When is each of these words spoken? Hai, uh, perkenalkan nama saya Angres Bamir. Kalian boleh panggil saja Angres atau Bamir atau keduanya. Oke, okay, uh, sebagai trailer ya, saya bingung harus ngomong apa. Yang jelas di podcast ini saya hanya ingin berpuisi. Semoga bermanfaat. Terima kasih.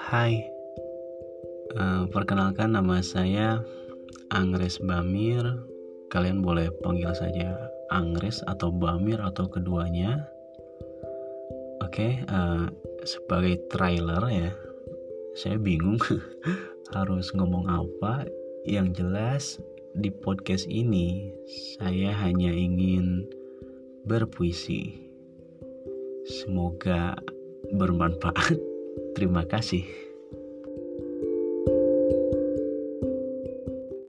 Hai, 0.00 0.48
uh, 1.76 2.08
perkenalkan 2.08 2.72
nama 2.72 3.04
saya 3.04 3.60
Angres 4.32 4.80
Bamir. 4.80 5.44
Kalian 6.08 6.40
boleh 6.40 6.72
panggil 6.80 7.12
saja 7.12 7.68
Angres 7.92 8.40
atau 8.48 8.72
Bamir 8.72 9.20
atau 9.20 9.52
keduanya. 9.52 10.24
Oke, 11.84 11.92
okay, 11.92 12.12
uh, 12.32 12.72
sebagai 13.04 13.60
trailer 13.68 14.24
ya, 14.32 14.56
saya 15.36 15.60
bingung 15.60 16.00
harus 16.96 17.28
ngomong 17.36 17.68
apa. 17.68 18.24
Yang 18.64 19.04
jelas 19.04 19.44
di 19.92 20.08
podcast 20.08 20.64
ini 20.64 21.28
saya 21.76 22.16
hanya 22.24 22.56
ingin 22.56 23.28
berpuisi. 24.08 24.96
Semoga 26.24 27.20
bermanfaat. 27.76 28.69
Terima 29.14 29.46
kasih. 29.46 30.09